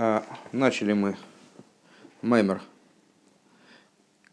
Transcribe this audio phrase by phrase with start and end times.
[0.00, 0.22] А,
[0.52, 1.16] начали мы
[2.22, 2.62] маймер,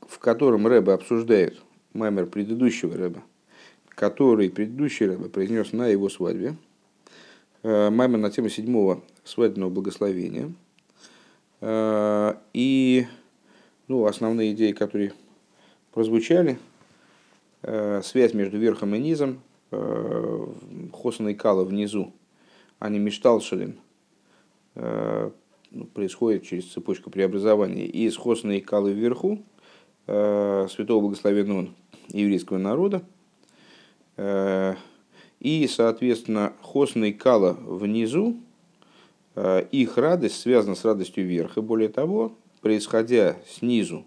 [0.02, 1.60] в котором Рэбе обсуждает
[1.92, 3.24] маймер предыдущего Рэбе,
[3.90, 6.56] который предыдущий Рэбе произнес на его свадьбе.
[7.64, 10.54] А, маймер на тему седьмого свадебного благословения.
[11.62, 13.08] А, и
[13.88, 15.14] ну, основные идеи, которые
[15.94, 16.60] прозвучали,
[18.04, 19.42] связь между верхом и низом,
[19.72, 22.14] Хосана и Кала внизу,
[22.78, 23.80] они мечталшилин,
[24.76, 25.32] ну,
[25.94, 29.44] происходит через цепочку преобразования из Хосна и Калы вверху,
[30.08, 31.70] э, святого благословенного
[32.10, 33.04] еврейского народа,
[34.18, 34.76] э,
[35.40, 38.38] и, соответственно, Хосна и Кала внизу,
[39.36, 41.60] э, их радость связана с радостью верха.
[41.60, 44.06] И более того, происходя снизу,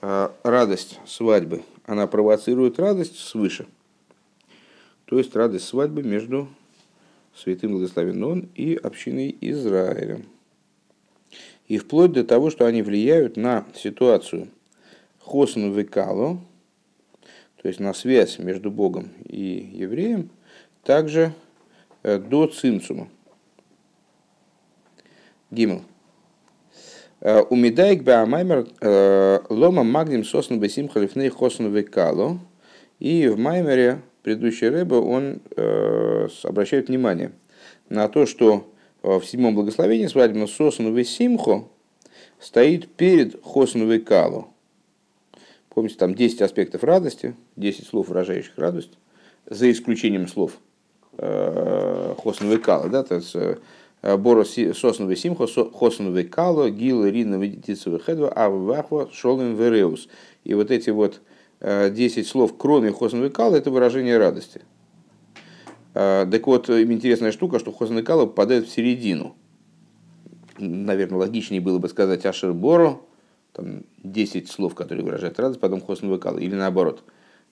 [0.00, 3.66] радость свадьбы, она провоцирует радость свыше.
[5.06, 6.48] То есть радость свадьбы между
[7.34, 10.22] святым благословенным и общиной Израиля
[11.68, 14.48] и вплоть до того, что они влияют на ситуацию
[15.20, 16.40] хосну векало,
[17.60, 20.30] то есть на связь между Богом и евреем,
[20.82, 21.32] также
[22.02, 23.08] э, до цинцума.
[25.50, 25.82] Гимл.
[27.20, 32.38] Э, Умидайк баамаймер э, лома магдим сосну бесим халифней хосну векало.
[32.98, 35.40] И в маймере предыдущий рыба он
[36.42, 37.30] обращает внимание
[37.88, 38.68] на то, что
[39.02, 41.68] в седьмом благословении свадебного сосну симхо
[42.40, 44.48] стоит перед хосну калу.
[45.70, 48.90] Помните, там 10 аспектов радости, 10 слов, выражающих радость,
[49.46, 50.58] за исключением слов
[51.16, 53.58] э, хосну кала, да, то есть э,
[54.16, 60.08] Боро сосновый симхо, хосновый кало, гил, рина, ведитицевый хедва, а вахва, шолым вереус.
[60.44, 61.20] И вот эти вот
[61.60, 64.62] 10 э, слов, кроме хосновой кала, это выражение радости.
[65.94, 69.34] Так вот, интересная штука, что Хосен Кала попадает в середину.
[70.58, 73.00] Наверное, логичнее было бы сказать Ашер Боро,
[73.52, 77.02] там 10 слов, которые выражают радость, потом Хосен Кала, или наоборот.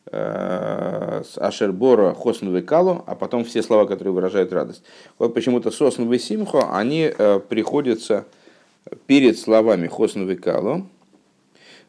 [0.09, 4.83] Ашер Боро, Хосен Калу, а потом все слова, которые выражают радость.
[5.19, 8.25] Вот почему-то Сосн Симхо, они э, приходятся
[9.07, 10.87] перед словами Хосн Калу,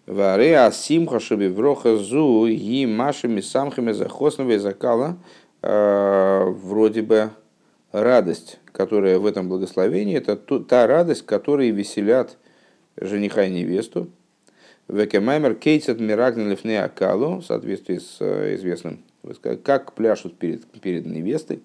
[0.07, 7.31] Вареа Симха Шабивроха Зу и Машами Самхами за Хосн Закала– Э, вроде бы
[7.91, 12.37] радость, которая в этом благословении, это та радость, которая веселят
[12.99, 14.09] жениха и невесту.
[14.87, 19.03] Векемаймер кейцет мирагнелев не акалу, в соответствии с э, известным,
[19.63, 21.61] как пляшут перед, перед невестой.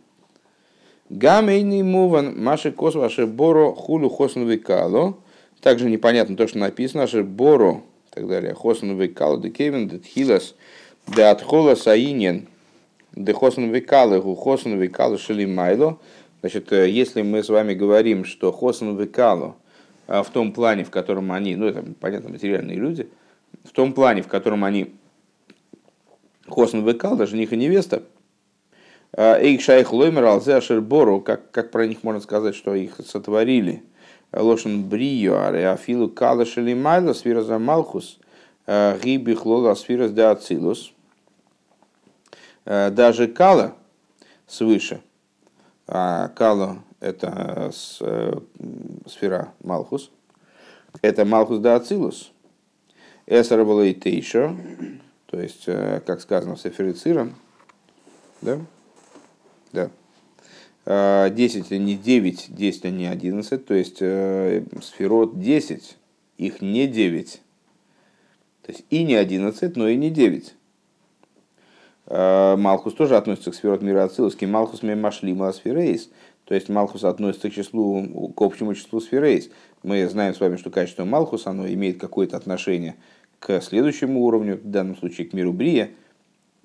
[1.09, 5.19] Гамейный муван маши косва боро хулю хосновый кало.
[5.61, 8.55] Также непонятно то, что написано, аше боро, и так далее.
[8.55, 10.57] Хосновый кало, декевин, детхилас,
[11.07, 12.49] да отхола саинен,
[13.15, 15.47] Дехосан векалы, хосан векалы шили.
[16.41, 19.57] Значит, э, если мы с вами говорим, что хосан векало
[20.07, 23.09] в том плане, в котором они, ну это понятно, материальные люди,
[23.65, 24.95] в том плане, в котором они
[26.49, 28.03] хосан векал, даже них и невеста,
[29.15, 33.83] Эйк шайх лоймер алзе ашербору, как, как про них можно сказать, что их сотворили.
[34.33, 38.19] Лошен брио, ареафилу кала шели майло, сфира за малхус,
[38.67, 40.95] гиби хлола сфира де ацилус.
[42.65, 43.75] Э, даже кала
[44.47, 45.01] свыше,
[45.87, 48.41] а кала это э,
[49.09, 50.11] сфера Малхус,
[51.01, 52.31] это Малхус да Ацилус,
[53.27, 53.65] Эсер
[53.95, 54.57] Тейшо,
[55.27, 57.35] то есть, э, как сказано в Сеферициром,
[58.41, 58.61] да?
[59.73, 59.91] Да.
[60.85, 63.99] 10 это не 9, 10 это не 11, то есть
[64.85, 65.97] сферот 10,
[66.39, 67.41] их не 9.
[68.63, 70.55] То есть и не 11, но и не 9.
[72.15, 74.47] Э, Малхус тоже относится к сферот мира Ациловский.
[74.47, 76.11] Малхус мемашли сферейс.
[76.45, 79.49] То есть Малхус относится к числу, к общему числу сферейс.
[79.83, 82.97] Мы знаем с вами, что качество Малхус, оно имеет какое-то отношение
[83.39, 85.91] к следующему уровню, в данном случае к миру Брия.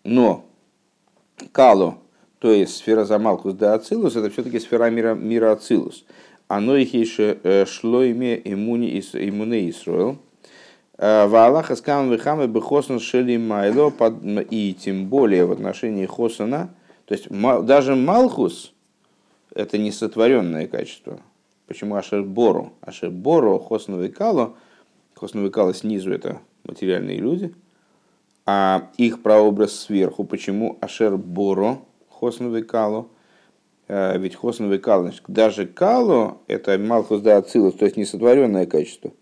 [0.03, 0.43] Но
[1.53, 1.97] Кало,
[2.39, 6.03] то есть сфера за Малхус да Ацилус, это все-таки сфера мира, мира Ацилус.
[6.49, 10.11] Оно их еще э, шло имя иммуни иммуне Исроил.
[10.11, 10.15] Э,
[10.97, 13.93] Ваалаха скам вихамы бы хосан шели майло,
[14.49, 16.73] и тем более в отношении хосана,
[17.05, 18.73] то есть даже малхус
[19.53, 21.19] это не сотворенное качество.
[21.67, 22.73] Почему ашербору?
[22.81, 24.55] Ашербору, хосновикало,
[25.13, 27.53] хосновикало снизу это материальные люди,
[28.45, 30.23] а их прообраз сверху.
[30.23, 31.79] Почему ашерборо,
[32.09, 33.07] хосновикало?
[33.87, 39.11] Э, ведь хосновикало, даже кало это малхус да ацилус, то есть несотворенное качество–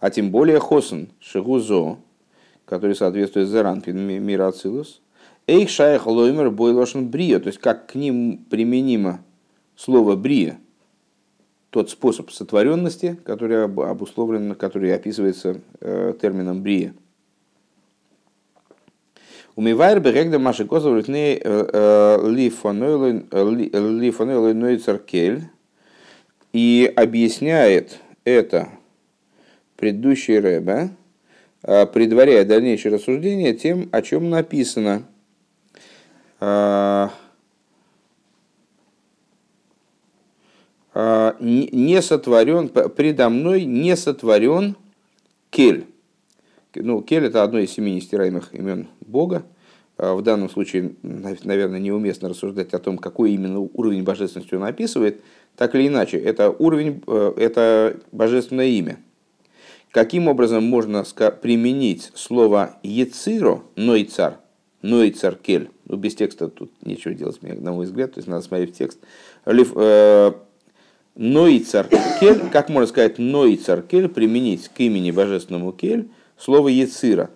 [0.00, 1.98] а тем более хосен, шигузо,
[2.64, 5.00] который соответствует заранпин мира Ацилус,
[5.46, 9.20] эйх шайх лоймер бойлошен брия, то есть как к ним применимо
[9.76, 10.58] слово брия.
[11.70, 16.94] тот способ сотворенности, который обусловлен, который описывается э, термином брия.
[19.54, 21.36] Умивайр берегда маши козов лифней
[24.00, 25.44] лифонейлой нойцеркель
[26.52, 28.70] и объясняет это
[29.80, 30.90] предыдущий Рэбе,
[31.62, 35.04] предваряя дальнейшее рассуждение тем, о чем написано–
[36.40, 37.12] а,
[40.94, 44.76] а, не сотворен, предо мной не сотворен
[45.50, 45.86] кель.
[46.74, 49.42] Ну, кель это одно из семи нестираемых имен Бога.
[49.98, 55.20] А, в данном случае, наверное, неуместно рассуждать о том, какой именно уровень божественности он описывает.
[55.56, 58.98] Так или иначе, это уровень, э, это божественное имя.
[59.90, 61.04] Каким образом можно
[61.42, 64.38] применить слово «ециро», «нойцар»,
[64.82, 68.78] «нойцар кель», ну, без текста тут нечего делать, на мой взгляд, то есть надо смотреть
[68.78, 69.00] текст.
[69.44, 70.32] Э,
[71.16, 71.88] Нойцар
[72.20, 76.08] кель, как можно сказать Нойцар кель, применить к имени божественному кель
[76.38, 77.30] слово Ецира.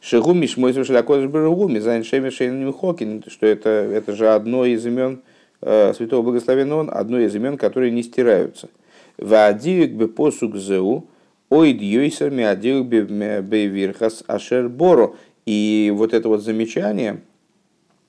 [0.00, 5.22] Шегу мишмой шелякодыш берегу, мизайн шеми шейн хокин, что это, это же одно из имен
[5.60, 8.68] э, Святого Благословенного одно из имен, которые не стираются.
[9.16, 11.06] Ваадиюк бы посук зеу,
[11.50, 15.14] ойд йойсер миадиюк бы вирхас ашер боро.
[15.46, 17.22] И вот это вот замечание,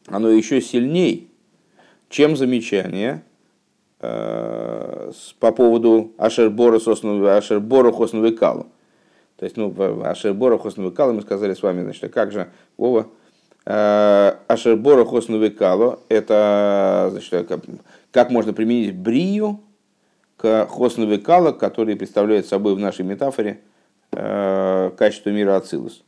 [0.08, 1.30] оно еще сильней,
[2.10, 3.24] чем замечание
[4.02, 6.78] э, по поводу Ашербора,
[7.38, 8.68] Ашербора Хосновикалу.
[9.38, 13.08] То есть, ну, Ашербора Хосновикалу мы сказали с вами, значит, а как же, Вова,
[13.66, 17.62] э, Ашербора Хосновикалу, это, значит, как,
[18.12, 19.62] как можно применить брию
[20.40, 23.60] к Хосновикалу, который представляет собой в нашей метафоре
[24.14, 26.02] э, качество мира Ацилус,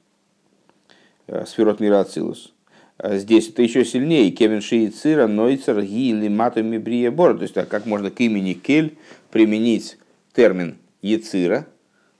[1.28, 2.54] э, сферот мира Ацилус.
[2.98, 4.32] А здесь это еще сильнее.
[4.32, 7.34] Кевин Шиицира, Нойцер, Ги или Матами Брия Бора.
[7.34, 8.98] То есть, а как можно к имени Кель
[9.32, 9.98] применить
[10.34, 11.68] термин Ецира.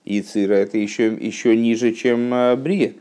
[0.04, 2.96] Ецира это еще, еще ниже, чем а, Брия.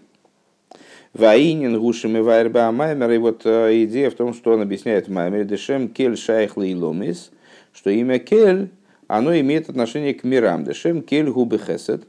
[1.15, 3.11] Ваинин, Гушим и Вайрба Маймер.
[3.11, 7.33] И вот идея в том, что он объясняет в Маймере, Дешем Кель Шайх Ломис,
[7.73, 8.71] что имя Кель,
[9.19, 10.63] оно имеет отношение к мирам.
[10.63, 12.05] Дешем Кель Губы Хесед,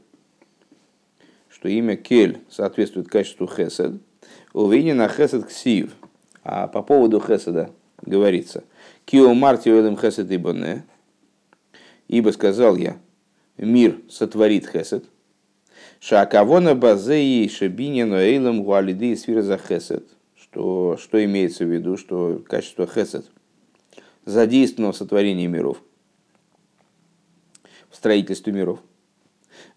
[1.48, 3.94] что имя Кель соответствует качеству Хесед.
[4.52, 5.96] Увини на хесед ксив.
[6.44, 7.70] А по поводу хеседа
[8.02, 8.62] говорится.
[9.04, 10.84] Кио марти элем хесед ибоне.
[12.06, 12.96] Ибо сказал я,
[13.56, 15.04] мир сотворит хесед.
[15.98, 20.06] Шакавона базеи шабинину эйлем гуалиды и сфера за хесед.
[20.36, 23.26] Что, что имеется в виду, что качество хесед
[24.24, 25.82] задействовано в сотворении миров,
[27.92, 28.80] в строительстве миров.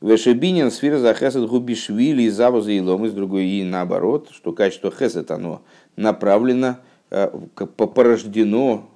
[0.01, 4.91] Вешебинин сфера за хесед губишвили и завоза и лом, из другой и наоборот, что качество
[4.91, 5.61] хесед оно
[5.95, 6.77] направлено,
[7.11, 7.29] э,
[7.77, 8.89] порождено,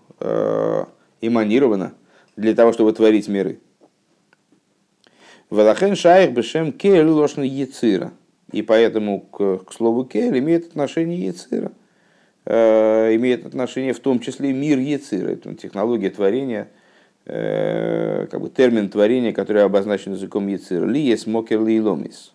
[1.21, 1.93] эманировано
[2.35, 3.59] для того, чтобы творить миры.
[5.49, 8.11] Валахен шаих бешем кель ложно яцира.
[8.51, 11.71] И поэтому к, к слову кель имеет отношение яцира.
[12.45, 15.29] Э, имеет отношение в том числе мир яцира.
[15.29, 16.69] Это технология творения–
[17.31, 20.87] Э, как бы термин творения, который обозначен языком Яцир.
[20.87, 22.33] Ли есть мокер ли ломис.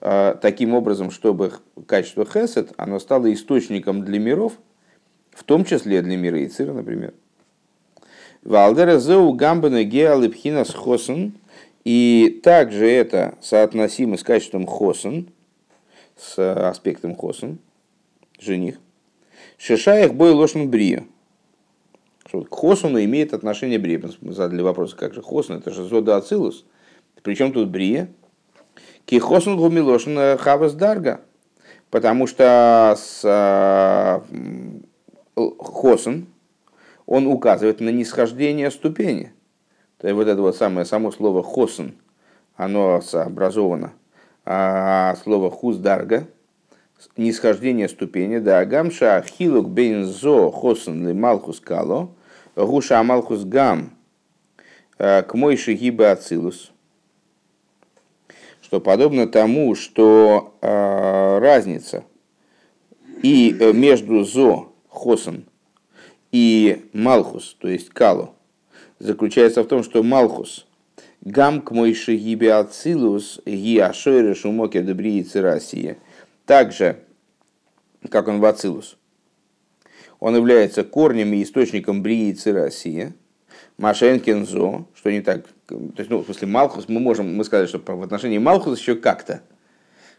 [0.00, 1.52] А, таким образом, чтобы
[1.86, 4.52] качество хесед, оно стало источником для миров,
[5.30, 7.14] в том числе для мира Яцира, например.
[8.42, 11.32] Валдера зеу гамбана геалипхинас хосен.
[11.84, 15.30] И также это соотносимо с качеством хосен,
[16.18, 17.58] с аспектом хосен,
[18.38, 18.78] жених.
[19.56, 21.06] Шишаях бой лошен брия
[22.28, 24.00] что к Хосуну имеет отношение Брия.
[24.20, 26.64] Мы задали вопрос, как же Хосун, это же Зода Ацилус.
[27.22, 28.08] Причем тут Брия?
[29.06, 31.22] Ки Хосун Гумилошин Хавас Дарга.
[31.90, 34.20] Потому что с, э,
[35.58, 36.26] Хосун,
[37.06, 39.32] он указывает на нисхождение ступени.
[39.96, 41.94] То есть вот это вот самое само слово Хосун,
[42.56, 43.94] оно образовано.
[44.44, 46.28] А слово Хуздарга,
[47.16, 52.10] нисхождение ступени, да, гамша хилук бейнзо хосен ли малхус кало,
[52.66, 53.92] Гуша Амалхус Гам
[54.98, 56.72] э, к Мойши Гибе Ацилус,
[58.60, 62.04] что подобно тому, что э, разница
[63.22, 65.44] и э, между Зо, Хосен,
[66.32, 68.34] и Малхус, то есть Кало,
[68.98, 70.66] заключается в том, что Малхус
[71.20, 75.96] Гам к Мойши Гибе Ацилус Ги Ашойре Шумоке Добриицы Россия,
[76.44, 77.04] также,
[78.10, 78.96] как он в Ацилус,
[80.20, 83.12] он является корнем и источником брии России.
[83.76, 87.78] Машенкинзо, что не так, то есть, ну, в смысле, Малхус, мы можем, мы сказать, что
[87.78, 89.42] в отношении Малхус еще как-то,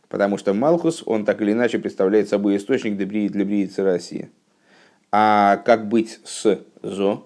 [0.08, 4.30] потому что Малхус, он так или иначе представляет собой источник для брии, брии России.
[5.12, 7.26] А как быть с Зо?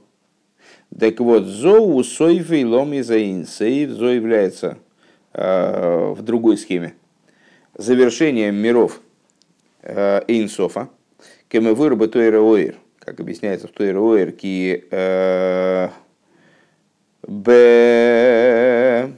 [0.97, 4.77] Так вот, зоу сойфей ломи заинсейв, зо является
[5.33, 6.93] э, в другой схеме
[7.75, 9.01] завершением миров
[9.81, 10.89] э, Эйнсофа,
[11.53, 15.89] кем вырубы Тойра Оир, как объясняется в Тойра Оир, ки э,
[17.27, 19.11] б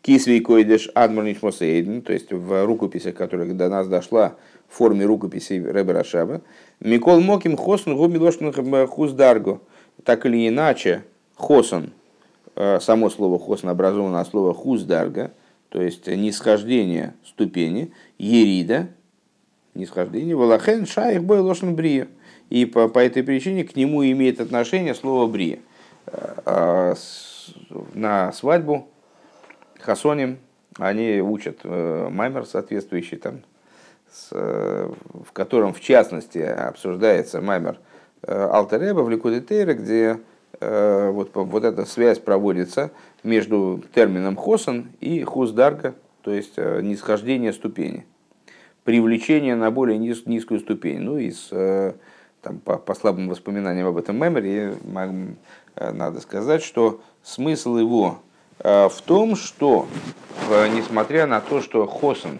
[0.00, 4.36] кисвей койдеш адмурниш мосейден, то есть в рукописях, которая до нас дошла
[4.68, 6.42] в форме рукописи Рэбе Рашаба,
[6.78, 8.52] Микол Моким Хосон Гумилошн
[8.86, 9.60] Хуздарго,
[10.04, 11.02] так или иначе,
[11.34, 11.90] Хосон,
[12.54, 15.32] э, само слово Хосон образовано от слова Хуздарга,
[15.68, 18.86] то есть нисхождение ступени, Ерида,
[19.76, 22.08] нисхождение, Валахен Шаих Бой Лошен Брия.
[22.50, 25.58] И по, по этой причине к нему имеет отношение слово Брия.
[26.06, 26.94] Э, а
[27.94, 28.88] на свадьбу
[29.80, 30.38] Хасоним
[30.78, 33.42] они учат э, маймер соответствующий там,
[34.12, 37.78] с, в котором в частности обсуждается маймер
[38.22, 40.20] Алтереба в Ликудетейре, где
[40.60, 42.90] э, вот, вот эта связь проводится
[43.22, 48.06] между термином хосан и хуздарга, то есть э, нисхождение ступени,
[48.86, 51.00] привлечение на более низкую ступень.
[51.00, 51.92] Ну, из, э,
[52.40, 54.76] там, по, по слабым воспоминаниям об этом меморе,
[55.74, 58.20] надо сказать, что смысл его
[58.58, 59.86] в том, что,
[60.48, 62.38] несмотря на то, что хосан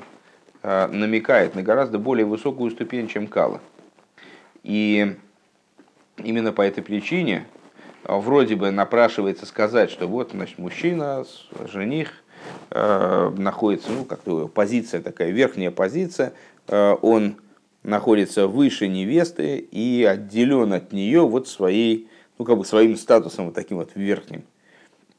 [0.62, 3.60] намекает на гораздо более высокую ступень, чем кала,
[4.62, 5.16] и
[6.16, 7.46] именно по этой причине
[8.04, 11.24] вроде бы напрашивается сказать, что вот, значит, мужчина,
[11.72, 12.25] жених, э,
[12.70, 16.32] находится, ну, как-то позиция такая, верхняя позиция,
[16.68, 17.36] э, он
[17.82, 23.54] находится выше невесты и отделен от нее вот своей, ну, как бы своим статусом вот
[23.54, 24.42] таким вот верхним.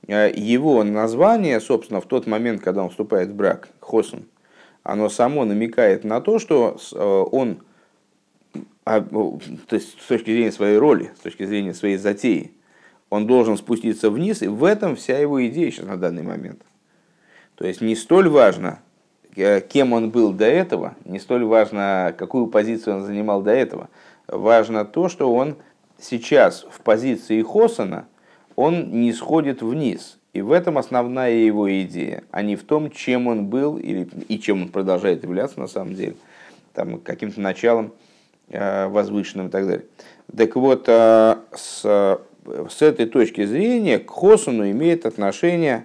[0.08, 4.26] Э, его название, собственно, в тот момент, когда он вступает в брак, хосом,
[4.84, 6.78] оно само намекает на то, что
[7.32, 7.60] он
[8.90, 12.52] а, ну, то есть с точки зрения своей роли, с точки зрения своей затеи,
[13.10, 16.62] он должен спуститься вниз, и в этом вся его идея сейчас на данный момент.
[17.58, 18.80] То есть не столь важно,
[19.36, 23.90] э, кем он был до этого, не столь важно, какую позицию он занимал до этого.
[24.28, 25.56] Важно то, что он
[26.00, 28.08] сейчас в позиции Хосана,
[28.56, 30.18] он не сходит вниз.
[30.34, 34.40] И в этом основная его идея, а не в том, чем он был или, и
[34.40, 36.16] чем он продолжает являться на самом деле,
[36.74, 37.92] там, каким-то началом
[38.50, 39.86] Э, возвышенным и так далее.
[40.38, 45.82] Так вот, э, с, с этой точки зрения к Хосуну имеет отношение э,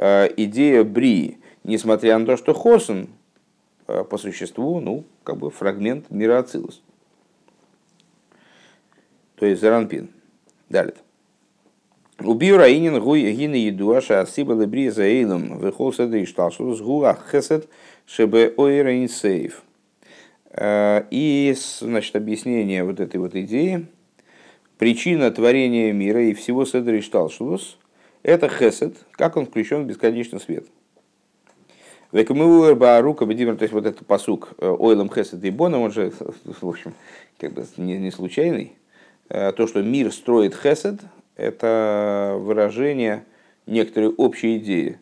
[0.00, 3.08] идея Брии, несмотря на то, что Хосун
[3.86, 6.82] по существу, ну, как бы фрагмент мира Ацилус.
[9.36, 10.10] То есть Заранпин.
[10.68, 10.94] Далее.
[12.18, 17.68] Убью Раинин гуй гины едуаша асиба лебри за эйлом вехол седри шталшус гуа хесед
[18.06, 19.62] шебе ойра сейф.
[20.50, 23.86] Э, и значит, объяснение вот этой вот идеи,
[24.78, 27.78] причина творения мира и всего Седер и Шталшус–
[28.22, 30.66] это хесед, как он включен в бесконечный свет.
[32.12, 36.12] Баарука Бедивер, то есть вот этот посук э, Ойлом Хесед и Бона, он же,
[36.44, 36.94] в общем,
[37.38, 38.72] как бы не, не случайный.
[39.28, 41.00] Э, то, что мир строит Хесед,
[41.36, 43.24] это выражение
[43.66, 44.98] некоторой общей идеи,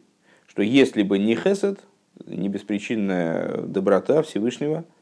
[0.46, 1.80] что если бы не Хесед,
[2.26, 4.84] не беспричинная доброта Всевышнего–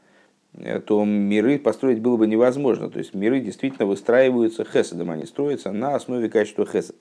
[0.57, 2.89] Э, то миры построить было бы невозможно.
[2.89, 6.95] То есть миры действительно выстраиваются хеседом, они строятся на основе качества хесед.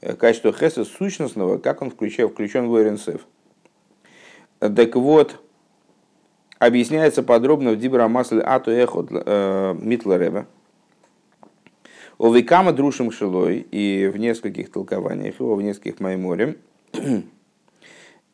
[0.00, 3.26] Э, качество хесед сущностного, как он включен, включен в РНСФ.
[4.58, 5.40] Так вот,
[6.58, 10.44] объясняется подробно в Дибра Масле Ату Эхот э.
[12.16, 16.56] О Викама Друшим Шилой и в нескольких толкованиях его, в нескольких Майморе.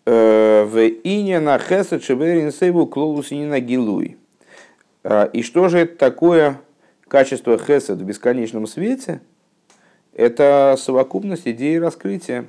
[0.05, 4.17] В Ине на Хесед Шеверин Сейву Клолус и на Гилуй.
[5.33, 6.61] И что же это такое
[7.09, 9.21] качество хесед в бесконечном свете?
[10.15, 12.47] Это совокупность идеи раскрытия.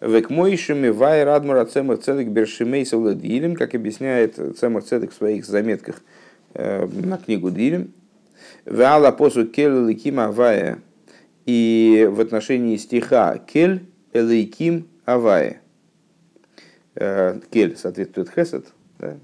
[0.00, 6.02] Век мойшими вай радмара цемах цедек бершимей савладилем, как объясняет цемах цедек в своих заметках
[6.54, 7.92] э, на книгу Дилем.
[8.64, 10.80] Веала посу кель ликим авая.
[11.46, 15.60] И в отношении стиха кель элейким авая.
[16.94, 18.66] Э, кель соответствует хесед,
[18.98, 19.16] да,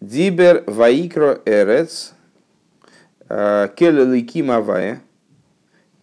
[0.00, 2.14] Дибер ваикро эрец
[3.28, 5.00] э, келеликим авая.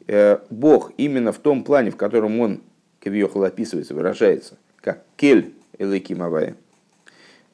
[0.07, 2.61] Э, Бог именно в том плане, в котором он,
[2.99, 6.55] Кавиохал описывается, выражается, как кель эликим авая.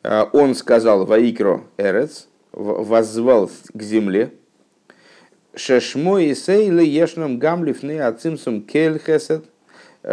[0.04, 4.32] Э, он сказал ваикро эрец, воззвал к земле,
[5.56, 9.46] Шешмо и сейлы ешном гамлифны ацимсум кель хесед,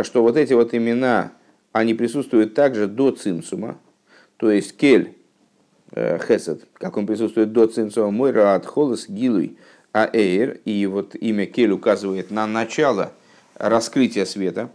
[0.03, 1.33] что вот эти вот имена,
[1.73, 3.79] они присутствуют также до цимсума,
[4.39, 5.15] то есть кель
[5.97, 9.57] Э, хесед, как он присутствует до цинцова мойра от холос гилуй,
[9.95, 13.13] аэйр, и вот имя кель указывает на начало
[13.55, 14.69] раскрытия света.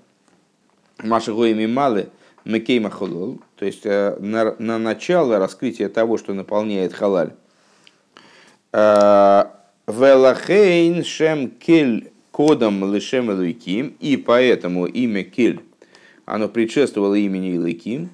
[1.04, 2.10] Маша гоими малы
[2.46, 7.34] мекейма холол, то есть на, на начало раскрытия того, что наполняет халаль.
[9.88, 15.60] Велахейн шем кель кодом лишем элуиким, и поэтому имя кель,
[16.26, 18.10] оно предшествовало имени Илыким,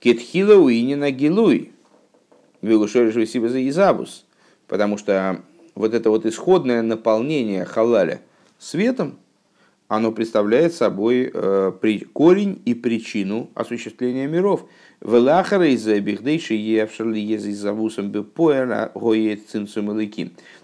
[0.00, 1.70] кетхила уинина гилуй,
[2.62, 4.24] вилушоришь сиба за изабус,
[4.66, 5.42] потому что
[5.78, 8.20] вот это вот исходное наполнение халаля
[8.58, 9.20] светом,
[9.86, 11.72] оно представляет собой э,
[12.12, 14.68] корень и причину осуществления миров.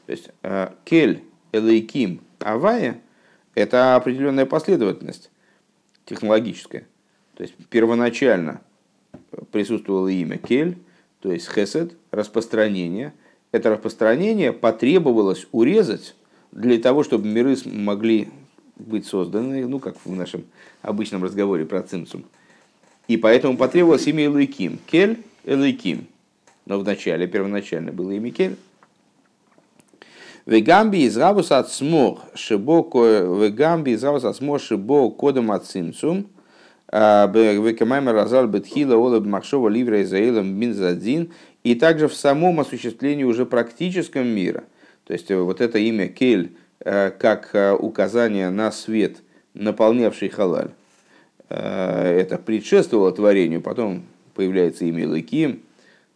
[0.06, 3.00] То есть э, кель элейким авая–
[3.54, 5.30] это определенная последовательность
[6.06, 6.88] технологическая.
[7.36, 8.62] То есть первоначально
[9.52, 10.76] присутствовало имя кель,
[11.20, 13.14] то есть хесед, распространение–
[13.54, 16.16] это распространение потребовалось урезать
[16.50, 18.28] для того, чтобы миры могли
[18.74, 20.44] быть созданы, ну, как в нашем
[20.82, 22.24] обычном разговоре про цинцум.
[23.06, 24.80] И поэтому потребовалось имя Элайким.
[24.86, 26.08] Кель Элайким.
[26.66, 28.56] Но вначале, первоначально было имя Кель.
[30.46, 36.26] Вегамби из Рабус от смог шибо Вегамби из Рабус от смог шибо кодом от цинцум.
[36.88, 41.30] А, Векамайма разал бетхила олаб махшова ливра израилом бинзадзин.
[41.64, 44.64] И также в самом осуществлении уже практическом мира.
[45.04, 49.16] То есть э, вот это имя Кель э, как э, указание на свет,
[49.54, 50.70] наполнявший халаль,
[51.48, 54.04] это предшествовало творению, потом
[54.34, 55.62] появляется имя Лыким,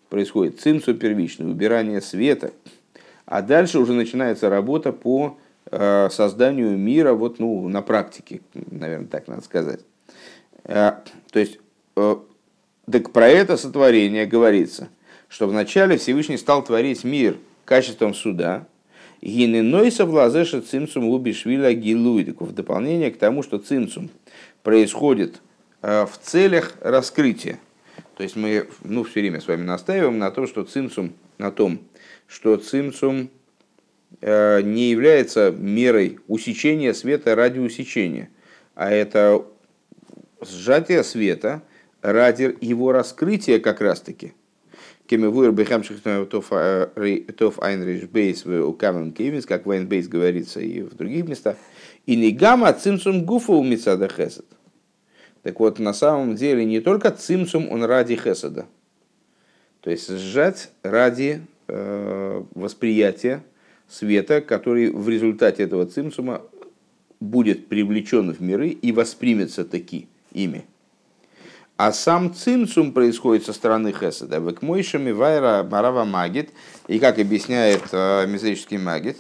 [0.09, 2.51] происходит цимсу первичное, убирание света,
[3.27, 5.39] а дальше уже начинается работа по
[5.71, 9.81] созданию мира вот, ну, на практике, наверное, так надо сказать.
[10.65, 11.03] То
[11.35, 11.61] есть,
[11.95, 14.89] так про это сотворение говорится–
[15.29, 18.67] что вначале Всевышний стал творить мир качеством суда,
[19.21, 22.41] Гиненойса влазеша цимцум лубишвиля гилуид.
[22.41, 24.11] В дополнение к тому, что цимцум
[24.63, 25.41] происходит
[25.83, 27.59] э, в целях раскрытия.
[28.17, 31.81] То есть мы ну, все время с вами настаиваем на том, что цимцум, на том,
[32.27, 33.31] что цимцум
[34.21, 38.31] э, не является мерой усечения света ради усечения,
[38.75, 39.45] а это
[40.41, 41.63] сжатие света
[42.03, 44.33] ради его раскрытия как раз-таки.
[45.09, 51.27] Кемевуэр Бехамших Тоф Айнриш Бейс у Камен Кевинс, как Вайн Бейс говорится и в других
[51.27, 51.57] местах.
[52.05, 54.45] И не гамма цимсум гуфа у Мицада Хесед.
[55.43, 58.67] Так вот, на самом деле не только цимсум, он ради Хеседа.
[59.81, 63.43] То есть сжать ради э, восприятия
[63.89, 66.43] света, который в результате этого цимсума
[67.19, 70.67] будет привлечен в миры и воспримется таки ими.
[71.79, 74.39] А сам цимцум происходит со стороны Хеседа.
[74.39, 76.51] Век мойшами вайра марава магит.
[76.89, 79.19] И как объясняет э, мизрический магит,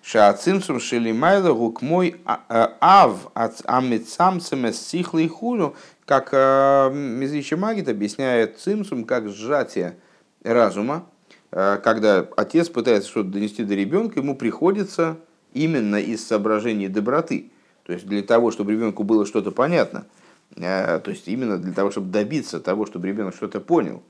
[0.00, 3.32] Ша цимцум шели майла гук мой а, а, ав
[3.64, 5.74] амитсамцем сихлый хулю,
[6.06, 9.96] как э, мизрический магит объясняет цимцум как сжатие
[10.44, 11.04] разума,
[11.50, 15.16] э, когда отец пытается что-то донести до ребенка, ему приходится
[15.52, 17.50] именно из соображений доброты.
[17.84, 20.17] То есть для того, чтобы ребенку было что-то понятно– Э,
[20.54, 24.02] то есть именно для того, чтобы добиться того, чтобы ребенок что-то понял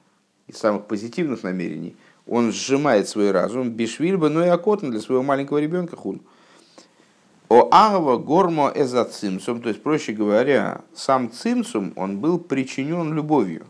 [0.46, 1.94] из самых позитивных намерений,
[2.26, 6.20] он сжимает свой разум, бишвильба, но и окотно для своего маленького ребенка хун.
[7.48, 13.66] О агва гормо эза цимсум, то есть, проще говоря, сам цимсум, он был причинен любовью.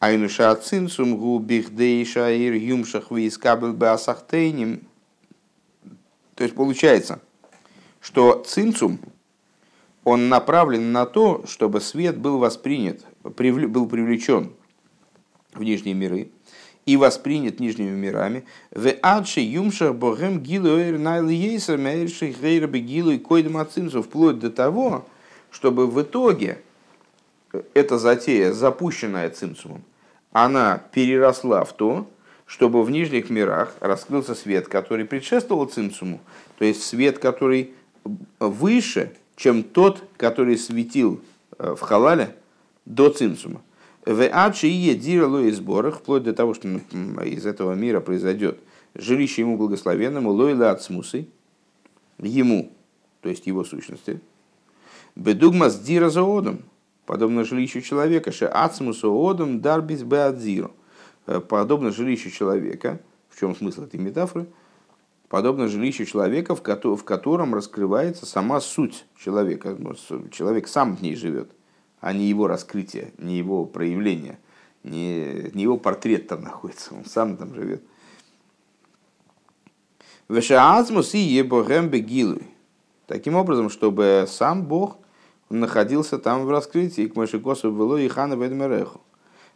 [0.00, 4.82] Айнуша цимсум гу бихдейша ир юмшах вискабел беасахтейним.
[6.34, 7.20] То есть, получается,
[8.00, 8.98] что цимсум–
[10.04, 14.52] он направлен на то, чтобы свет был воспринят, был привлечен
[15.54, 16.28] в нижние миры
[16.86, 18.44] и воспринят нижними мирами.
[18.70, 25.06] В адше юмшах богем гилуэр найлиейсер мэйрши гейрабе гилуй койдем ацинцу, вплоть до того,
[25.50, 26.58] чтобы в итоге
[27.72, 29.82] эта затея, запущенная цимцумом,
[30.32, 32.06] она переросла в то,
[32.44, 36.20] чтобы в нижних мирах раскрылся свет, который предшествовал цимцуму,
[36.58, 37.72] то есть свет, который
[38.38, 41.20] выше чем тот, который светил
[41.58, 42.36] э, в халале
[42.84, 43.62] до цинцума.
[44.06, 48.58] В адши и дирало и сборах, вплоть до того, что из этого мира произойдет
[48.94, 50.88] жилище ему благословенному, лойла от
[52.18, 52.72] ему,
[53.22, 54.20] то есть его сущности,
[55.16, 56.60] бедугма с дира за одом,
[57.06, 60.72] подобно жилищу человека, ше ацмусу одом дарбис беадзиру,
[61.26, 64.46] э, подобно жилищу человека, в чем смысл этой метафоры–
[65.34, 69.74] подобно жилищу человека, в котором раскрывается сама суть человека.
[69.76, 69.92] Ну,
[70.30, 71.50] человек сам в ней живет,
[71.98, 74.38] а не его раскрытие, не его проявление,
[74.84, 77.82] не, не его портрет там находится, он сам там живет.
[80.28, 82.46] Вешаазмус и ебогем бегилуй.
[83.08, 84.98] Таким образом, чтобы сам Бог
[85.50, 89.00] находился там в раскрытии, к Машикосу было и хана Ведмереху.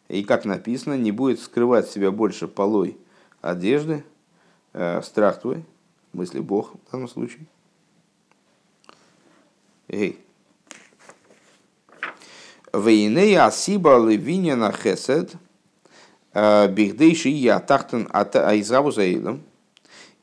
[0.08, 2.98] И как написано, не будет скрывать себя больше полой
[3.42, 4.02] одежды,
[5.02, 5.64] страх твой,
[6.12, 7.46] мысли Бог в данном случае.
[9.88, 10.18] Эй.
[12.72, 15.32] Вейней асиба левинина хесед
[16.34, 19.42] э, бихдейши я тахтен айзаву заилом.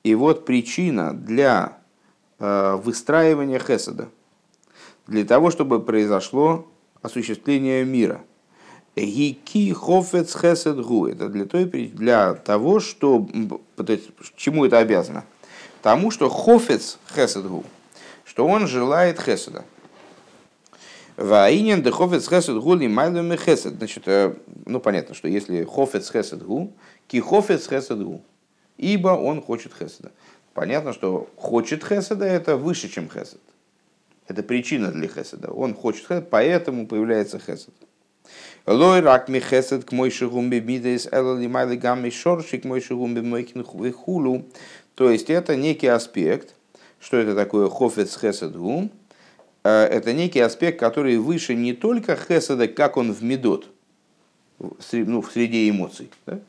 [0.03, 1.79] И вот причина для
[2.37, 4.09] э, выстраивания хеседа,
[5.07, 6.67] для того, чтобы произошло
[7.01, 8.21] осуществление мира.
[8.95, 11.07] Гики хофец хесед гу.
[11.07, 13.27] Это для, той, для того, что...
[13.75, 15.25] То есть, чему это обязано?
[15.81, 17.63] Тому, что хофец хесед гу,
[18.23, 19.65] что он желает хеседа.
[21.17, 23.75] Ваинен де хофец хесед гу ли майлами хесед.
[23.75, 26.73] Значит, э, ну понятно, что если хофец хесед гу,
[27.07, 28.21] ки хофец хесед гу
[28.77, 30.11] ибо он хочет хеседа.
[30.53, 33.41] Понятно, что хочет хеседа это выше, чем хесед.
[34.27, 35.51] Это причина для хеседа.
[35.51, 37.73] Он хочет хесед, поэтому появляется хесед.
[38.67, 43.63] Лой рак ми хесед к мой шигумби бидес элали майли гамми шоршик мой шигумби мойкин
[43.63, 44.45] хулу.
[44.95, 46.55] То есть это некий аспект,
[46.99, 48.89] что это такое хофец хесед гум,
[49.63, 53.67] э, это некий аспект, который выше не только хеседа, как он в медот,
[54.59, 56.39] ну, в среде эмоций, да?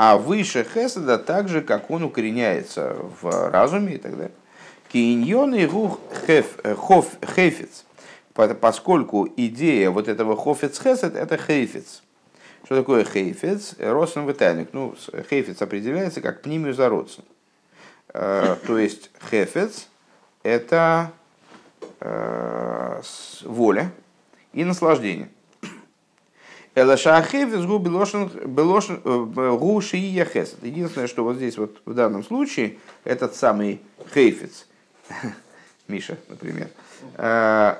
[0.00, 4.30] а выше Хеседа так же, как он укореняется в разуме и так далее.
[4.92, 5.98] Киньон и рух
[6.76, 7.84] хоф хейфец,
[8.60, 12.02] поскольку идея вот этого хофец хесед это хейфец.
[12.64, 13.74] Что такое хейфец?
[13.78, 14.68] Росен витальник.
[14.72, 14.94] Ну,
[15.28, 17.24] хейфец определяется как пнимиозародцем.
[18.14, 19.88] Э, то есть хефец
[20.42, 21.12] это
[22.00, 23.02] э,
[23.42, 23.90] воля
[24.52, 25.30] и наслаждение.
[29.98, 30.62] Яхесет.
[30.62, 33.80] Единственное, что вот здесь вот в данном случае этот самый
[34.14, 34.68] хейфец,
[35.88, 36.68] Миша, например,
[37.16, 37.74] э,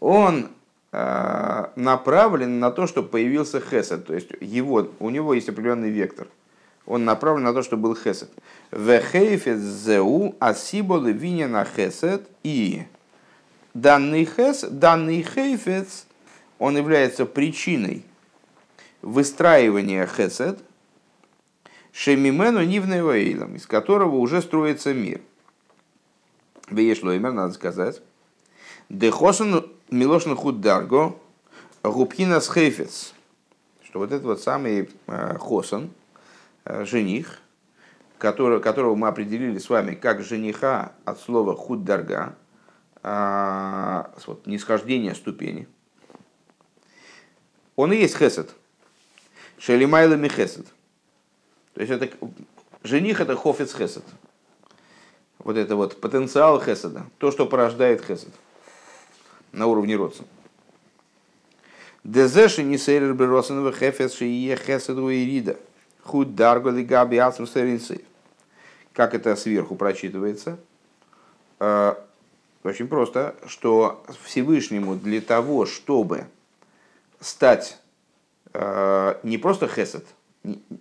[0.00, 0.50] он
[0.92, 4.06] э, направлен на то, чтобы появился хесед.
[4.06, 6.28] То есть его, у него есть определенный вектор.
[6.86, 8.30] Он направлен на то, чтобы был хесед.
[8.70, 12.84] Зеу асибо левиня на хесед и
[13.72, 16.06] данный хес, данный хейфец–
[16.58, 18.04] он является причиной
[19.02, 20.58] выстраивания хесед,
[21.92, 25.20] шемимену нивневаилом, из которого уже строится мир.
[26.68, 28.02] Веешлоймер, надо сказать.
[28.88, 31.16] Дехосен милошн худдарго
[31.82, 33.14] губкина схейфец.
[33.82, 34.90] Что вот этот вот самый
[35.38, 35.90] хосан,
[36.66, 37.40] жених,
[38.18, 42.36] который, которого мы определили с вами как жениха от слова худдарга,
[43.02, 45.68] вот, нисхождение ступени–
[47.76, 48.54] он и есть хесед.
[49.58, 50.66] Шелимайла ми хесед.
[51.74, 52.08] То есть это
[52.82, 54.04] жених это хофец хесед.
[55.44, 58.32] Вот это вот потенциал хеседа, то, что порождает хесед
[59.52, 60.26] на уровне родства.
[62.02, 65.56] Дезеши не сейрер беросенова хефес шие хеседу и рида.
[66.02, 67.44] Худ дарго габи ацм
[68.92, 70.58] Как это сверху прочитывается?
[71.60, 72.02] А,
[72.62, 76.26] очень просто, что Всевышнему для того, чтобы
[77.20, 77.78] стать
[78.54, 80.06] э, не просто хесед,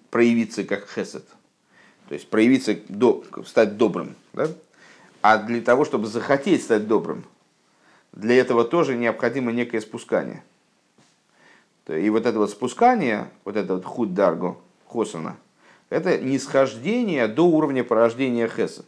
[0.10, 1.26] проявиться как хесед,
[2.14, 4.48] то есть проявиться, до, стать добрым, да?
[5.24, 7.24] а для того, чтобы захотеть стать добрым,
[8.12, 10.44] для этого тоже необходимо некое спускание.
[11.88, 15.38] И вот это вот спускание, вот это вот худ дарго, хосана,
[15.90, 18.86] это нисхождение до уровня порождения хесед.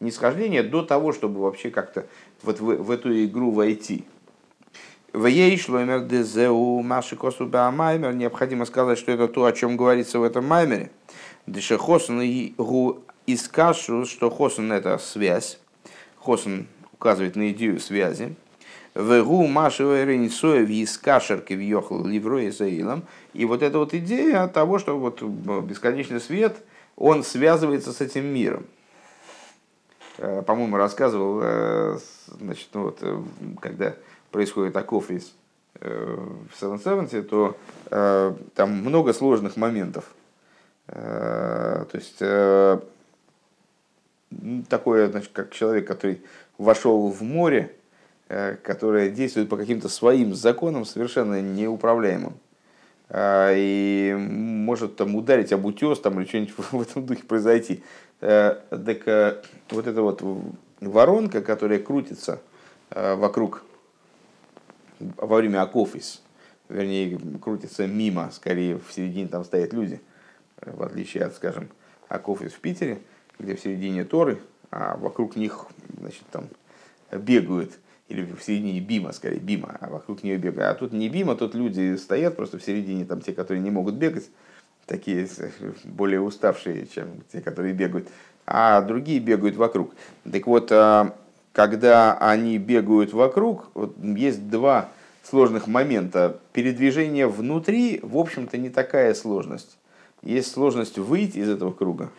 [0.00, 2.06] Нисхождение до того, чтобы вообще как-то
[2.42, 4.06] вот в, в эту игру войти–
[8.12, 10.90] необходимо сказать, что это то, о чем говорится в этом маймере.
[11.46, 15.58] Деше Хосен Гу из Кашу, что Хосен это связь.
[16.18, 18.34] Хосен указывает на идею связи.
[18.96, 23.04] Вегу Маши Ренисоев из Кашерки въехал Ливро и Заилом.
[23.32, 26.56] И вот эта вот идея того, что вот бесконечный свет,
[26.96, 28.66] он связывается с этим миром.
[30.18, 31.98] Э, по-моему, рассказывал, э,
[32.40, 33.22] значит, ну вот, э,
[33.60, 33.94] когда
[34.32, 35.34] происходит акофрис
[35.78, 36.16] э,
[36.50, 37.56] в Seven Seventy, то
[37.90, 40.04] э, там много сложных моментов.
[40.88, 42.18] Э, то есть
[44.68, 46.22] такое, значит, как человек, который
[46.58, 47.72] вошел в море,
[48.28, 52.34] которое действует по каким-то своим законам, совершенно неуправляемым.
[53.16, 57.84] И может там ударить об утес там, или что-нибудь в этом духе произойти.
[58.18, 60.22] Так вот эта вот
[60.80, 62.40] воронка, которая крутится
[62.90, 63.62] вокруг
[64.98, 66.22] во время акофис,
[66.68, 70.00] вернее, крутится мимо, скорее в середине там стоят люди,
[70.64, 71.68] в отличие от, скажем,
[72.08, 72.98] акофис в Питере,
[73.38, 74.38] где в середине Торы,
[74.70, 75.66] а вокруг них
[75.98, 76.48] значит, там
[77.12, 77.72] бегают,
[78.08, 80.70] или в середине бима, скорее, бима, а вокруг нее бегают.
[80.70, 83.96] А тут не бима, тут люди стоят просто в середине, там те, которые не могут
[83.96, 84.30] бегать,
[84.86, 85.28] такие
[85.84, 88.08] более уставшие, чем те, которые бегают,
[88.46, 89.94] а другие бегают вокруг.
[90.30, 91.16] Так вот, а,
[91.52, 94.88] когда они бегают вокруг, вот есть два
[95.24, 96.38] сложных момента.
[96.52, 99.76] Передвижение внутри, в общем-то, не такая сложность.
[100.26, 102.10] Есть сложность выйти из этого круга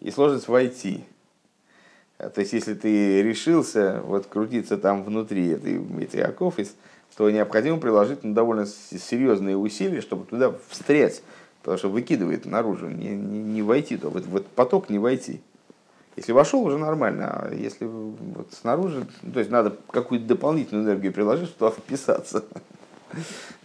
[0.00, 1.04] и сложность войти.
[2.18, 6.74] То есть, если ты решился вот крутиться там внутри этой, этой оковис,
[7.16, 11.22] то необходимо приложить ну, довольно серьезные усилия, чтобы туда встрять,
[11.62, 15.40] потому что выкидывает наружу, не, не, не войти, то в этот поток не войти.
[16.16, 21.48] Если вошел, уже нормально, а если вот снаружи, то есть надо какую-то дополнительную энергию приложить,
[21.48, 22.44] чтобы туда вписаться.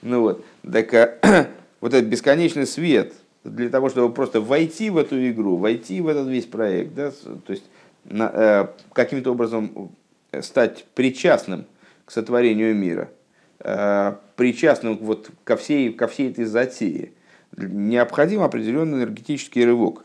[0.03, 1.17] Ну вот, так а,
[1.81, 6.28] вот этот бесконечный свет для того, чтобы просто войти в эту игру, войти в этот
[6.28, 7.63] весь проект, да, то есть
[8.06, 9.91] на, э, каким-то образом
[10.41, 11.65] стать причастным
[12.06, 13.10] к сотворению мира,
[13.60, 17.12] э, причастным вот ко всей, ко всей этой затее,
[17.56, 20.04] необходим определенный энергетический рывок.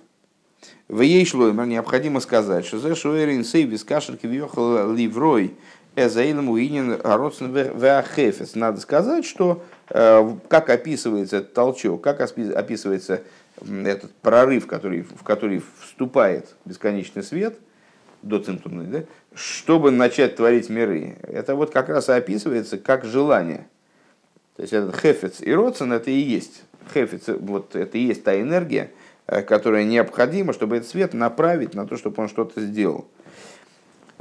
[0.89, 5.55] В ей шлоймер необходимо сказать, что за шуэрин сей вискашер кивьехал ливрой
[5.97, 8.55] эзаилом уинен родсен веахефес.
[8.55, 13.23] Надо сказать, что э, как описывается этот толчок, как описывается
[13.61, 17.59] этот прорыв, который, в который вступает бесконечный свет,
[18.23, 19.03] до центурной, да,
[19.35, 21.19] чтобы начать творить миры.
[21.23, 23.67] Это вот как раз и описывается как желание.
[24.57, 26.63] То есть этот хефец и родсен это и есть.
[26.95, 28.91] Хефец, вот это и есть та энергия,
[29.27, 33.07] Э, которая необходима, чтобы этот свет направить на то, чтобы он что-то сделал.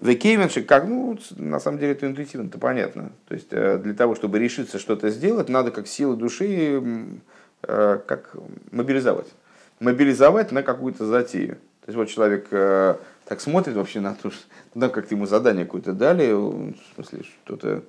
[0.04, 3.12] Векейменши, как, ну, на самом деле это интуитивно, это понятно.
[3.28, 6.82] То есть э, для того, чтобы решиться что-то сделать, надо как силу души
[7.64, 8.36] э, как
[8.72, 9.28] мобилизовать.
[9.80, 11.56] Мобилизовать на какую-то затею.
[11.86, 14.42] То есть вот человек так смотрит вообще на то, что
[14.74, 17.84] ну, как-то ему задание какое-то дали, в смысле, что-то...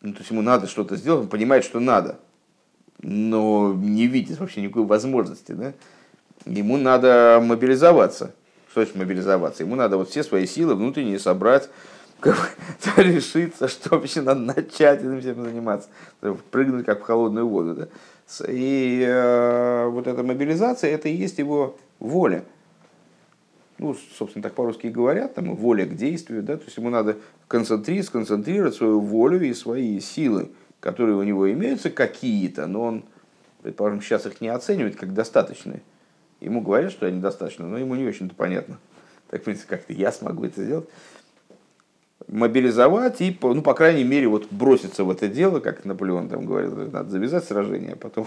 [0.00, 2.18] Ну, то есть ему надо что-то сделать, он понимает, что надо
[3.00, 5.52] но не видит вообще никакой возможности.
[5.52, 5.72] Да?
[6.46, 8.34] Ему надо мобилизоваться.
[8.70, 9.62] Что значит мобилизоваться?
[9.62, 11.68] Ему надо вот все свои силы внутренние собрать,
[12.20, 12.56] как,
[12.96, 15.88] решиться, что вообще надо начать этим всем заниматься.
[16.50, 17.74] Прыгнуть как в холодную воду.
[17.74, 17.88] Да?
[18.48, 22.44] И э, вот эта мобилизация, это и есть его воля.
[23.78, 28.08] Ну, собственно, так по-русски говорят, там, воля к действию, да, то есть ему надо концентрировать,
[28.08, 30.50] сконцентрировать свою волю и свои силы
[30.80, 33.04] которые у него имеются какие-то, но он,
[33.62, 35.82] предположим, сейчас их не оценивает как достаточные.
[36.40, 38.78] Ему говорят, что они достаточны, но ему не очень-то понятно.
[39.28, 40.88] Так, в принципе, как-то я смогу это сделать.
[42.28, 46.76] Мобилизовать и, ну, по крайней мере, вот броситься в это дело, как Наполеон там говорил,
[46.90, 48.26] надо завязать сражение, а потом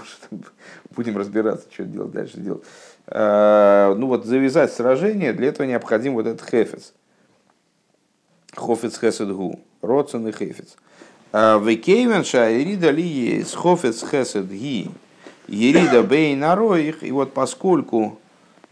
[0.95, 2.63] будем разбираться, что делать дальше делать.
[3.07, 6.93] А, ну вот завязать сражение, для этого необходим вот этот хефец.
[8.55, 10.75] Хофец хесед гу, родсен и хефец.
[11.31, 14.89] Векейвен шаирида ли есть хофец хесед ги
[15.47, 17.03] ерида бей нароих.
[17.03, 18.19] И вот поскольку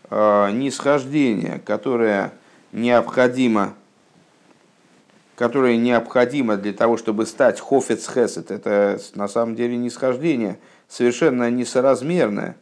[0.10, 2.34] э, нисхождение, которое
[2.72, 3.74] необходимо,
[5.36, 12.58] которое необходимо для того, чтобы стать хофец хесед, это на самом деле нисхождение совершенно несоразмерное.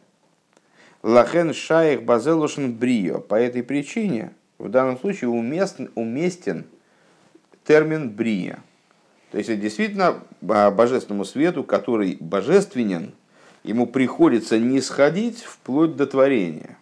[1.02, 3.20] Лахен шаих базелушен брио.
[3.20, 6.66] По этой причине в данном случае уместен, уместен
[7.64, 8.60] термин брия.
[9.30, 13.12] То есть, действительно а, божественному свету, который божественен,
[13.68, 16.78] ему приходится не сходить вплоть до творения.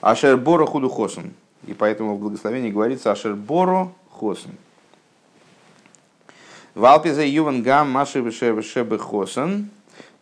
[0.00, 1.32] Ашерборо худу хосен.
[1.68, 4.50] И поэтому в благословении говорится Ашерборо хосен.
[6.74, 9.70] Валпиза юван гам маши шебе хосен.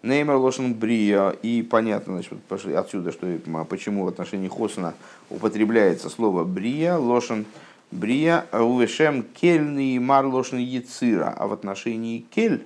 [0.02, 1.30] Неймер лошен брия.
[1.30, 3.26] И понятно значит, пошли отсюда, что
[3.68, 4.92] почему в отношении хосена
[5.30, 6.96] употребляется слово брия.
[6.96, 7.46] Лошен
[7.92, 12.64] Брия увешем кельный марлошный яцира, а в отношении кель,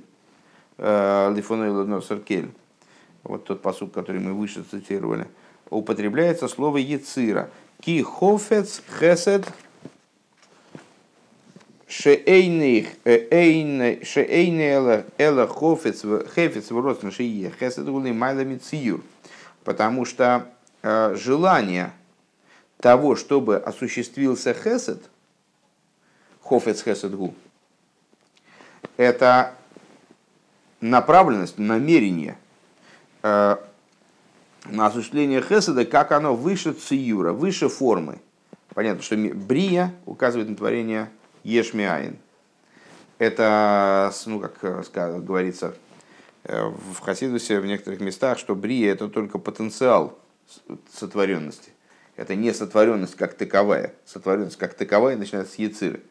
[0.78, 2.50] лифоной носер кель,
[3.22, 5.26] вот тот посуд, который мы выше цитировали,
[5.70, 7.50] употребляется слово яцира.
[7.80, 9.46] Ки хофец хесед
[11.88, 12.88] шеэйней
[15.18, 16.02] эла хофец
[16.34, 19.02] хефец в родствен шие хесед гулы майлами циюр.
[19.64, 20.48] Потому что
[20.82, 21.92] э, желание
[22.78, 25.02] того, чтобы осуществился хесед–
[26.46, 27.34] хофец хеседгу.
[28.96, 29.54] Это
[30.80, 32.38] направленность, намерение
[33.22, 33.56] э,
[34.66, 38.18] на осуществление хеседа, как оно выше циюра, выше формы.
[38.74, 41.08] Понятно, что брия указывает на творение
[41.44, 42.18] ешмиаин.
[43.18, 45.74] Это, ну, как э, говорится
[46.44, 50.18] э, в Хасидусе в некоторых местах, что брия это только потенциал
[50.92, 51.70] сотворенности.
[52.16, 53.94] Это не сотворенность как таковая.
[54.04, 56.02] Сотворенность как таковая начинается с яциры.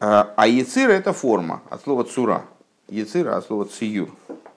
[0.00, 2.44] А, а яцира это форма, от слова цура.
[2.88, 4.10] Яцира от слова циюр.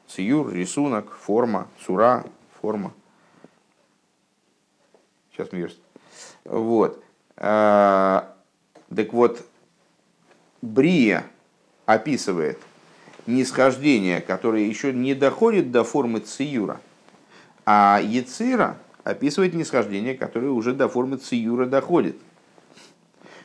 [0.08, 2.25] Циюр, рисунок, форма, цура,
[2.62, 2.93] форма.
[5.32, 5.71] Сейчас мир.
[6.45, 7.04] Вот.
[7.38, 8.36] А,
[8.95, 9.43] так вот,
[10.62, 11.25] Брия
[11.86, 12.60] описывает
[13.25, 16.80] нисхождение, которое еще не доходит до формы циюра,
[17.65, 22.17] а Яцира описывает нисхождение, которое уже до формы циюра доходит.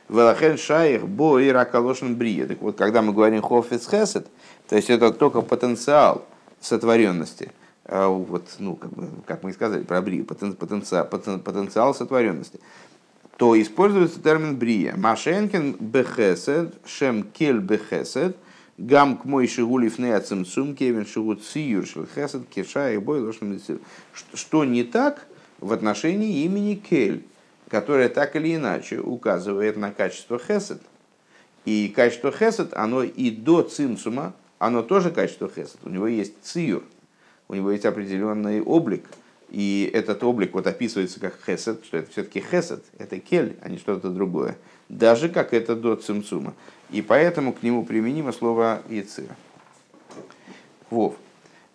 [0.09, 2.47] Велахен шаих бо и ракалошен брия.
[2.47, 4.27] Так вот, когда мы говорим хофец хесед,
[4.69, 6.25] то есть это только потенциал
[6.61, 7.53] сотворенности.
[7.85, 12.61] А вот, ну, как, бы, как мы и сказали про брию, потенциал, потенциал сотворенности
[13.37, 14.95] то используется термин брия.
[14.97, 18.37] Машенкин бехесед, шем кель бехесед,
[18.79, 23.33] гам к мой шигулив не ацимцум, кевин шигут сиюр хесед, кеша и бой
[24.35, 25.27] Что не так
[25.61, 27.25] в отношении имени кель,
[27.69, 30.81] которое так или иначе указывает на качество хесед.
[31.65, 35.79] И качество хесед, оно и до цимцума, оно тоже качество хесед.
[35.85, 36.85] У него есть циюр,
[37.49, 39.05] у него есть определенный облик–
[39.51, 43.79] и этот облик вот описывается как хесед, что это все-таки хесед, это кель, а не
[43.79, 44.57] что-то другое.
[44.89, 46.55] Даже как это до цимцума.
[46.91, 49.37] И поэтому к нему применимо слово яцира.
[50.91, 51.15] Вов.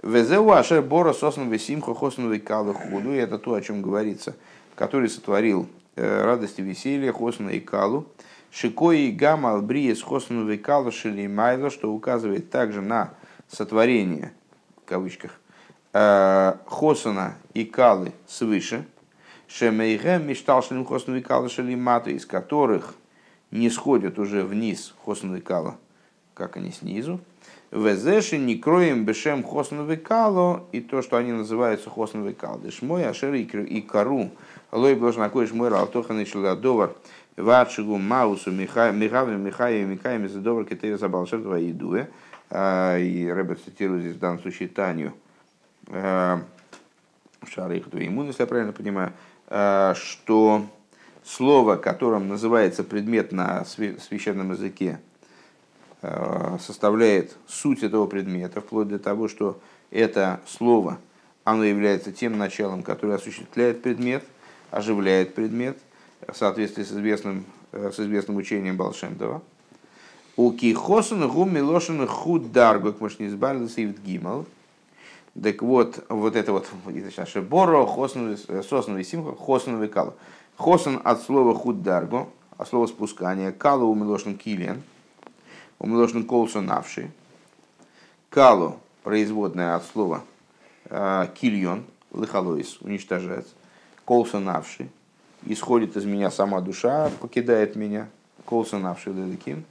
[0.01, 3.11] Везеу ашер бора сосну весимхо хосну векалу худу.
[3.11, 4.35] Это то, о чем говорится.
[4.75, 8.07] Который сотворил э, радость и веселье хосну и калу.
[8.51, 13.13] Шикои гамма албриес хосну векалу шили майло, что указывает также на
[13.47, 14.33] сотворение,
[14.83, 15.39] в кавычках,
[15.93, 18.85] Э, Хосана и Калы свыше,
[19.47, 22.95] Шемейгем Мишталшалим Хосну и Калы Шалимата, из которых
[23.51, 25.41] не сходят уже вниз Хосну и
[26.33, 27.19] как они снизу.
[27.71, 32.59] Везеши не кроем бешем Хосну Кало, и то, что они называются Хосну Викал.
[32.59, 34.29] Дешмой, Ашер и Кару,
[34.71, 36.93] Лой Блажнакой Шмойра, Алтохан и Шладовар,
[37.37, 42.07] Ватшигу Маусу, Михави, Михаи, Михаи, Задовар, Китея Забалшертова и Дуэ.
[42.51, 45.13] И Рэббет цитирует здесь в данном случае Таню,
[45.91, 46.39] Э,
[47.49, 49.13] Шарих Дуимун, если я правильно понимаю,
[49.47, 50.65] э, что
[51.23, 54.99] слово, которым называется предмет на священном языке,
[56.59, 59.59] составляет суть этого предмета, вплоть до того, что
[59.91, 60.97] это слово,
[61.43, 64.23] оно является тем началом, которое осуществляет предмет,
[64.71, 65.77] оживляет предмет,
[66.27, 69.41] в соответствии с известным, с известным учением Балшемтова.
[70.37, 74.45] У кихосен гум милошен худ мы не избавился гимал–
[75.41, 76.67] так вот, вот это вот,
[77.49, 80.13] Боро, Сосну и Симха, Хосну и Калу.
[80.57, 84.83] Хосн от слова худдарго, от слова спускания, Калу у Милошин Килиан,
[85.81, 87.09] у Милошин Колсу Навши.
[88.29, 90.23] Калу, производная от слова
[90.85, 93.47] э, Кильон, Лихалоис, уничтожать.
[94.05, 94.89] Колсу Навши,
[95.45, 98.07] исходит из меня сама душа, покидает меня.
[98.45, 99.65] Колсу Навши, Леликим.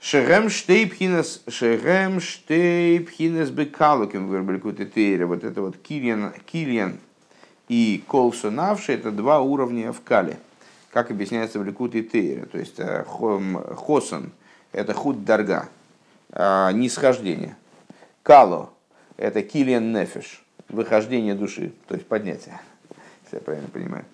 [0.00, 5.26] Шерем штейпхинес, шерем штейпхинес бекалуким вербалькуты тейра.
[5.26, 6.98] Вот это вот кильян, кильян
[7.68, 10.38] и колсонавши, это два уровня в кале.
[10.90, 12.44] Как объясняется в Ликуте Тейре.
[12.44, 14.32] То есть э, хосон–
[14.72, 15.68] это худ дарга,
[16.30, 17.56] а, нисхождение.
[18.22, 18.70] Кало–
[19.16, 22.60] это килиан нефиш, выхождение души, то есть поднятие,
[23.24, 24.04] если я правильно понимаю.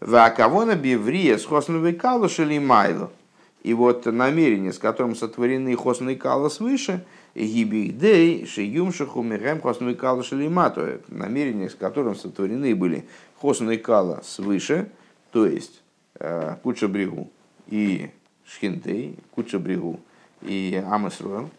[0.00, 3.10] Вакавона биврия с хосновой калу шели майло–
[3.62, 11.00] и вот намерение, с которым сотворены хосный кала свыше, гибихдей, шиюмшаху, мирем хосный кала шалимату,
[11.08, 14.90] намерение, с которым сотворены были хосный кала свыше,
[15.30, 15.80] то есть
[16.18, 17.30] э, куча бригу
[17.68, 18.10] и
[18.54, 20.00] шхинтей, куча бригу
[20.42, 21.50] и амасруэл,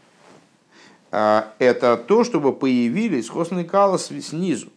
[1.12, 4.70] э, это то, чтобы появились хосный кала снизу.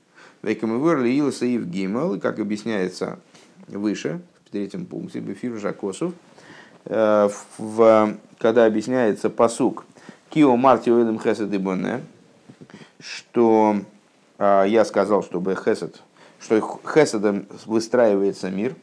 [0.43, 3.19] Векамывер Илса и Гимел, как объясняется
[3.69, 6.13] выше, в третьем пункте, Бефир Жакосов,
[6.89, 9.85] Э, в, когда объясняется посук
[10.31, 12.01] Кио Марти Уэдем Хесед и Боне,
[13.01, 13.77] что
[14.39, 16.01] а, я сказал, чтобы Хесед,
[16.39, 18.77] что Хеседом выстраивается мир,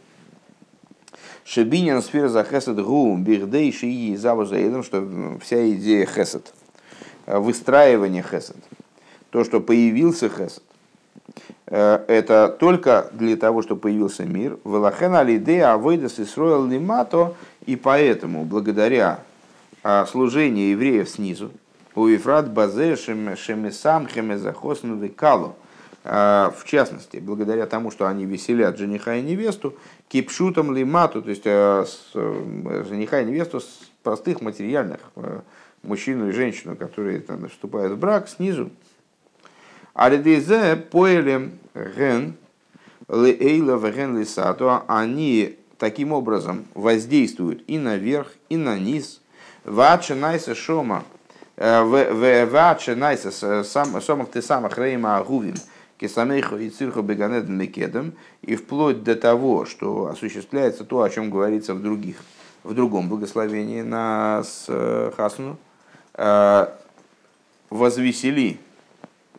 [1.46, 6.54] Шебинин сфера за Хесед Гу, Бирдей, Шии, Заву Заедом, что вся идея Хесед,
[7.26, 8.58] э, выстраивание Хесед,
[9.30, 10.64] то, что появился Хесед,
[11.68, 14.58] Э, это только для того, чтобы появился мир.
[14.64, 17.34] Велахен алидея авойдас Исроэл лимато,
[17.66, 19.22] и поэтому, благодаря
[19.84, 21.52] а, служению евреев снизу,
[21.96, 25.63] у Ефрат Базе Шемесам Хемезахосну Викалу, а,
[26.04, 29.78] в частности, благодаря тому, что они веселят жениха и невесту,
[30.10, 35.00] кипшутом лимату, то есть э, э, жениха и невесту с простых материальных,
[35.82, 38.70] мужчину и женщину, которые там, вступают в брак снизу,
[39.94, 42.36] Алидизе поэлем ген
[43.08, 49.22] лейла веген лисато, они таким образом воздействуют и наверх, и на низ.
[49.64, 51.04] Вача найса шома,
[51.56, 55.56] э, вача найса самых ты самых рейма агувим,
[55.98, 61.74] кисамейху и цирху беганет мекедом, и вплоть до того, что осуществляется то, о чем говорится
[61.74, 62.18] в других,
[62.64, 65.58] в другом благословении на э, Хасуну,
[66.16, 66.68] э,
[67.70, 68.60] возвесели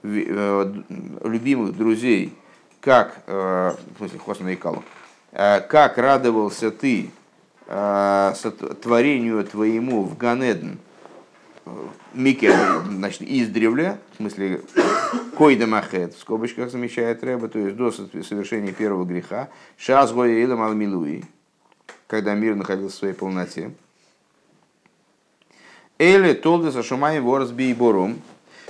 [0.02, 2.34] любимых друзей,
[2.80, 4.82] как, в смысле, Хосна и Калу,
[5.34, 7.10] Э, как радовался ты
[7.66, 8.34] э,
[8.80, 10.78] творению твоему в Ганеден,
[11.66, 11.70] э,
[12.14, 12.52] Мике,
[12.88, 14.62] значит, издревле, в смысле,
[15.36, 20.62] койда махет, в скобочках замечает Рэба, то есть до совершения первого греха, шаз гоя илам
[20.62, 21.24] алмилуи,
[22.06, 23.72] когда мир находился в своей полноте.
[25.98, 28.20] Или толдеса шумай ворс борум,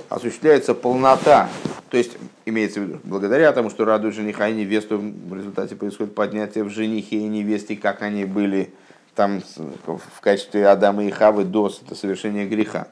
[0.09, 1.49] осуществляется полнота
[1.95, 6.13] то есть, имеется в виду, благодаря тому, что радуют жениха и невесту, в результате происходит
[6.13, 8.73] поднятие в женихе и невесте, как они были
[9.15, 12.89] там в качестве Адама и Хавы до совершения греха.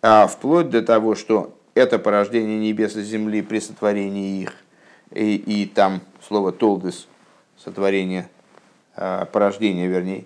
[0.00, 4.54] А вплоть до того, что это порождение небес и земли при сотворении их,
[5.10, 7.06] и, и там слово «толдес»
[7.56, 8.28] сотворение,
[8.96, 10.24] а, порождение, вернее,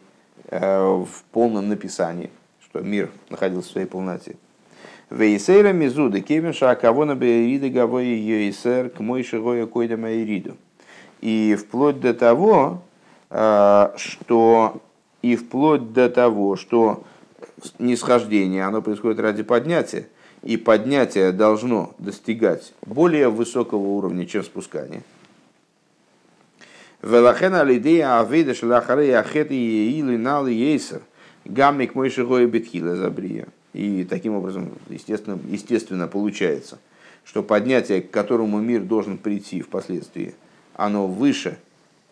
[0.49, 2.31] а, в полном написании,
[2.65, 4.37] что мир находился в своей полноте.
[5.11, 10.57] Вейсейра мизуда кевинша акавона беирида гавоя йойсер к мой шигоя койда майриду.
[11.21, 12.83] И вплоть до того,
[13.31, 14.81] что
[15.23, 17.05] и вплоть до того, что
[17.79, 20.09] нисхождение, оно происходит ради поднятия,
[20.43, 25.03] и поднятие должно достигать более высокого уровня, чем спускание.
[27.03, 31.03] Велахена лидея авида шелахары ахеты и налы ейсер
[31.45, 33.49] гаммик мой шигоя бетхила забрия.
[33.73, 36.79] И таким образом, естественно, естественно получается,
[37.25, 40.35] что поднятие, к которому мир должен прийти впоследствии,
[40.75, 41.59] оно выше,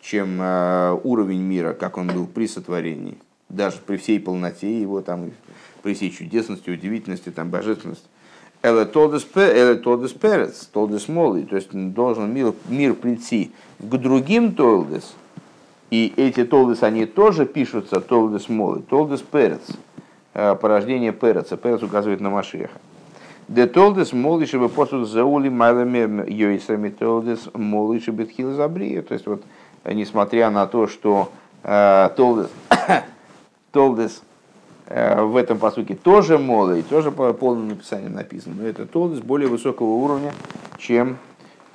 [0.05, 3.17] чем э, уровень мира, как он был при сотворении,
[3.49, 5.31] даже при всей полноте его, там,
[5.81, 8.05] при всей чудесности, удивительности, там, божественности.
[8.61, 9.23] Эле тодес
[10.13, 15.13] перец, тодес молы, то есть должен мир, мир прийти к другим толдес,
[15.91, 19.61] и эти толдес, они тоже пишутся толдес молы, толдес перец,
[20.37, 21.55] Э, порождение Переца.
[21.55, 22.77] Перец указывает на Машеха.
[23.47, 29.01] Де толдес молиши бы посуд заули майлами йойсами толдес молиши бетхил забрия.
[29.01, 29.43] То есть вот,
[29.93, 31.31] несмотря на то, что
[31.63, 32.49] э, толдес,
[33.71, 34.21] толдес
[34.87, 39.47] э, в этом посуке тоже молы, тоже по полному написанию написано, но это толдес более
[39.47, 40.33] высокого уровня,
[40.77, 41.17] чем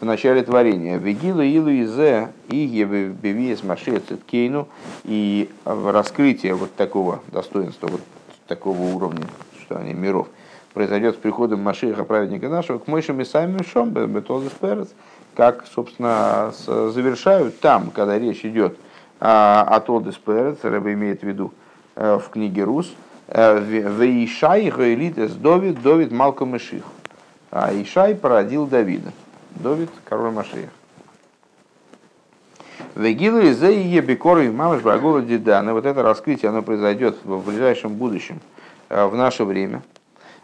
[0.01, 0.97] в начале творения.
[0.97, 4.03] Вегилу илу изе и бевиес машец
[5.05, 8.01] и раскрытие вот такого достоинства, вот
[8.47, 9.27] такого уровня,
[9.63, 10.29] что они миров,
[10.73, 14.89] произойдет с приходом Машиха, праведника нашего, к Мойшим и самим Шом, Бетолдес Перец,
[15.41, 18.76] как, собственно, завершают там, когда речь идет
[19.20, 21.55] о Толдес Перец, Рэба имеет в виду
[21.97, 22.93] э, в книге Рус,
[23.28, 26.82] э, в Ишай Гаэлитес Довид, Довид Малко Маших.
[27.51, 29.12] А Ишай породил Давида.
[29.53, 30.68] Довид, король Машиях.
[32.95, 35.72] Вегилу из Ебекоры Мамаш Багола Дидана.
[35.72, 38.41] Вот это раскрытие, оно произойдет в ближайшем будущем,
[38.91, 39.80] э, в наше время.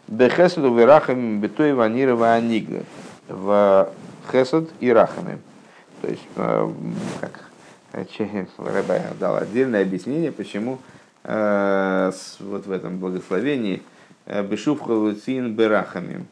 [0.07, 2.81] Бехесаду Верахами Бетой Ванирова Анигла.
[3.27, 3.91] В
[4.31, 5.39] Хесад и Рахами.
[6.01, 6.71] То есть, э,
[7.21, 7.49] как
[7.93, 10.79] Рэба дал отдельное объяснение, почему
[11.23, 13.81] э, вот в этом благословении
[14.25, 16.25] Бешуф Халуцин Берахами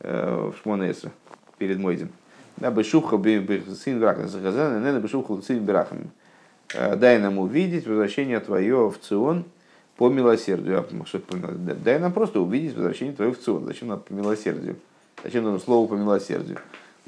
[0.00, 1.10] в Шмонесе
[1.58, 2.10] перед Мойзем.
[2.56, 2.72] Да.
[2.72, 6.10] Захазан, нена бешухха сын брахам.
[6.74, 9.44] Э, дай нам увидеть возвращение твое в Цион
[9.96, 10.84] по милосердию.
[11.84, 13.64] Дай нам просто увидеть возвращение твое в Цион.
[13.64, 14.76] Зачем нам по милосердию?
[15.22, 16.58] Зачем нам слово по милосердию?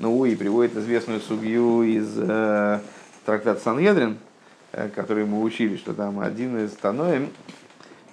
[0.01, 2.81] Ну и приводит известную судью из э,
[3.27, 4.17] трактата Санедрин,
[4.73, 7.29] э, который мы учили, что там один из Таноем,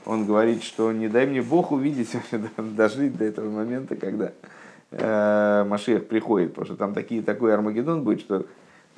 [0.06, 2.12] он говорит, что не дай мне Бог увидеть,
[2.58, 4.34] дожить до этого момента, когда
[4.92, 8.46] э, Машех приходит, потому что там такие, такой Армагеддон будет, что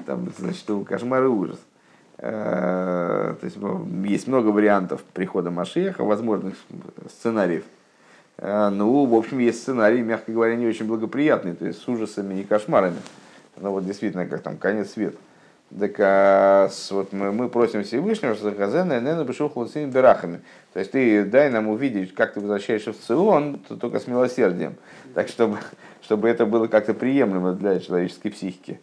[0.07, 1.59] там, значит, кошмар и ужас.
[2.17, 3.57] Э, то есть
[4.09, 6.55] есть много вариантов прихода Машеха, возможных
[7.07, 7.65] сценариев.
[8.41, 12.39] Э, ну, в общем, есть сценарий, мягко говоря, не очень благоприятный, то есть с ужасами
[12.39, 12.97] и кошмарами.
[13.57, 15.17] Ну вот действительно, как там конец света.
[15.77, 20.41] Так а, вот мы, мы просим Всевышнего, что Захазена Нена Бешух Луцин Берахами.
[20.73, 24.75] То есть ты дай нам увидеть, как ты возвращаешься в Цион, то только с милосердием.
[25.13, 25.59] Так чтобы,
[26.01, 28.79] чтобы это было как-то приемлемо для человеческой психики.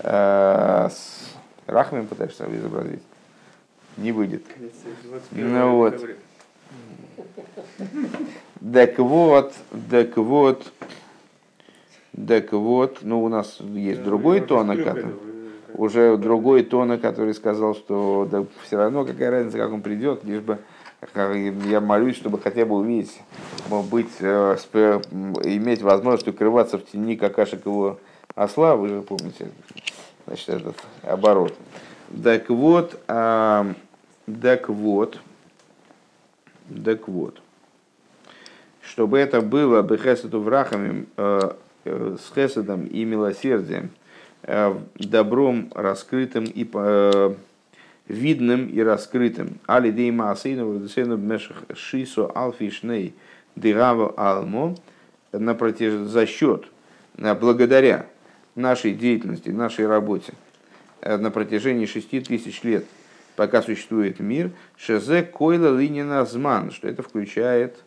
[0.00, 1.34] А, с
[1.66, 3.02] Рахами пытаешься изобразить?
[3.96, 4.42] Не выйдет.
[5.30, 5.98] Ну вот.
[8.72, 9.54] Так вот,
[9.90, 10.72] так вот.
[12.26, 15.14] Так вот, ну у нас есть другой тон, который,
[15.74, 20.40] уже другой тон, который сказал, что да, все равно какая разница, как он придет, лишь
[20.40, 20.58] бы
[21.14, 23.20] я молюсь, чтобы хотя бы увидеть,
[23.90, 24.56] быть, э,
[25.44, 28.00] иметь возможность укрываться в тени какашек его
[28.34, 29.50] осла, вы же помните,
[30.26, 31.54] значит, этот оборот.
[32.24, 33.66] Так вот, а,
[34.42, 35.18] так вот,
[36.84, 37.40] так вот,
[38.82, 41.52] чтобы это было бы хесету врахами э,
[41.84, 43.90] э, с хеседом и милосердием,
[44.94, 46.64] добром раскрытым и
[48.08, 49.58] видным и раскрытым.
[49.66, 53.14] Али дейма асейну вдесейну бмешах шисо алфишней
[53.54, 54.76] дыраво алмо
[55.32, 55.92] на протяж...
[55.92, 56.66] за счет,
[57.16, 58.06] благодаря
[58.54, 60.32] нашей деятельности, нашей работе
[61.00, 62.84] э, на протяжении шести тысяч лет,
[63.38, 67.84] пока существует мир, шезе койла линина зман, что это включает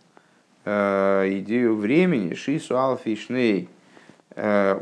[0.63, 3.67] э, идею времени, шису алфишней,
[4.37, 4.79] э,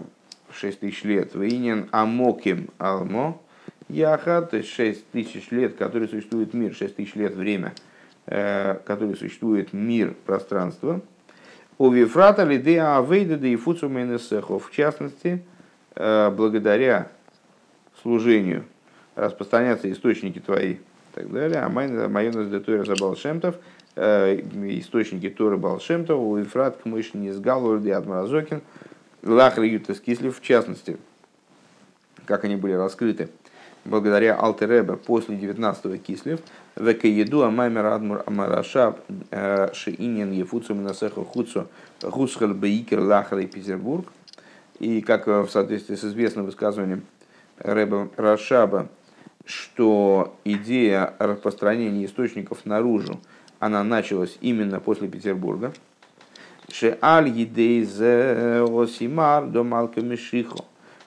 [0.54, 3.42] 6 тысяч лет, винен амоким алмо,
[3.88, 7.74] Яха, то есть 6 тысяч лет, который существует мир, 6 тысяч лет время,
[8.28, 11.02] э, который существует мир, пространство.
[11.80, 15.44] У Вифрата Лидеа Авейда да и В частности,
[15.96, 17.08] э, благодаря
[18.04, 18.66] служению
[19.20, 20.80] распространяться источники твои и
[21.14, 21.62] так далее.
[21.62, 23.56] А майонез де Тойра за Балшемтов,
[23.96, 24.40] э,
[24.80, 28.62] источники Торы Балшемтов, у Ифрат Кмышни из Галурди Адмаразокин,
[29.24, 30.98] Лахри Ютас Кислив, в частности,
[32.26, 33.30] как они были раскрыты
[33.86, 36.40] благодаря Алтеребе после 19-го Кислев,
[36.78, 38.96] еду Амаймер Адмур Амараша
[39.32, 41.68] э, Шиинин Ефуцу Минасеху Хуцу
[42.02, 44.08] Хусхал Бейкер Лахар и Петербург.
[44.80, 47.04] И как в соответствии с известным высказыванием
[47.58, 48.88] Рэба Рашаба,
[49.50, 53.20] что идея распространения источников наружу,
[53.58, 55.74] она началась именно после Петербурга.
[56.72, 60.58] Шеаль Едейзе Осимар до Малка Мишихо.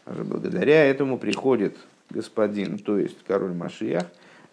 [0.06, 1.76] Благодаря этому приходит
[2.10, 4.06] господин, то есть король Машиях,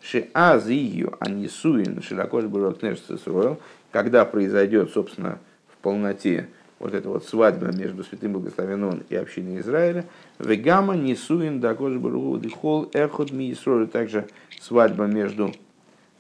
[0.04, 3.60] Шиазию Анисуин Широкош Бурокнешцесроил,
[3.92, 5.40] когда произойдет, собственно,
[5.74, 6.48] в полноте
[6.80, 10.06] вот эта вот свадьба между святым благословен и общиной Израиля,
[10.40, 11.94] Вегама Нисуин Дакош
[12.42, 13.56] Дихол Эхот Ми
[13.92, 14.28] также
[14.60, 15.52] свадьба между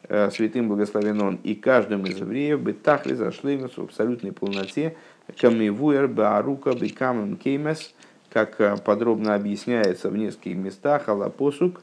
[0.08, 4.96] э, святым благословен и каждым из евреев бы тахли зашли в абсолютной полноте
[5.40, 7.94] камивуэр баарука бекамем кеймес–
[8.30, 11.82] как э, подробно объясняется в нескольких местах, Аллапосук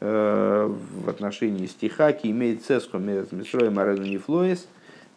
[0.00, 4.66] э, в отношении стиха имеет цеску Мисроем Арену Нефлоис,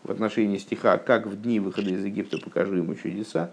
[0.03, 3.51] в отношении стиха «Как в дни выхода из Египта покажу ему чудеса»,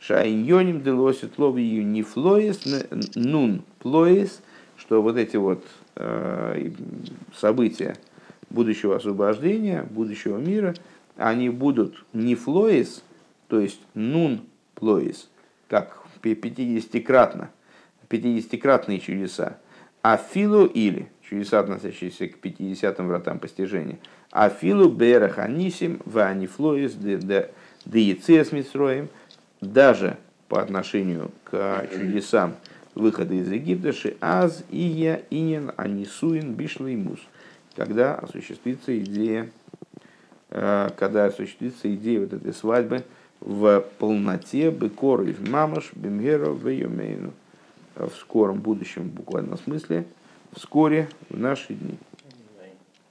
[0.00, 2.62] Шайньоним делосит лови нефлоис
[3.16, 4.40] нун плоис,
[4.76, 5.64] что вот эти вот
[5.96, 6.70] э,
[7.34, 7.96] события
[8.48, 10.74] будущего освобождения, будущего мира,
[11.16, 13.02] они будут нефлоис,
[13.48, 14.42] то есть нун
[14.76, 15.28] плоис,
[15.68, 17.50] как 50-кратно,
[18.08, 19.58] 50-кратные чудеса,
[20.02, 23.98] а филу или чудеса, относящиеся к 50-м вратам постижения,
[24.30, 26.94] а филу берах анисим в анифлоис
[27.84, 29.08] деецес митсроем,
[29.60, 30.16] даже
[30.48, 32.54] по отношению к чудесам
[32.94, 37.20] выхода из Египта, аз ия инин анисуин бишлеймус,
[37.76, 39.50] когда осуществится идея,
[40.50, 43.04] э, когда осуществится идея вот этой свадьбы–
[43.40, 46.64] в полноте быкор и мамаш бимгера в
[47.96, 50.04] в скором будущем, в буквальном смысле,
[50.52, 51.98] вскоре в наши дни.